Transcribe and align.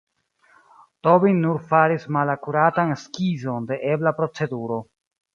Tobin 1.07 1.41
nur 1.41 1.59
faris 1.73 2.07
malakuratan 2.17 2.93
skizon 3.01 3.67
de 3.73 3.77
ebla 3.91 4.15
proceduro. 4.21 4.79